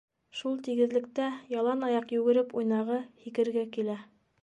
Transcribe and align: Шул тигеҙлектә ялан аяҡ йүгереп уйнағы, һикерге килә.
Шул 0.37 0.55
тигеҙлектә 0.67 1.27
ялан 1.57 1.87
аяҡ 1.91 2.17
йүгереп 2.19 2.59
уйнағы, 2.63 3.01
һикерге 3.27 3.69
килә. 3.79 4.05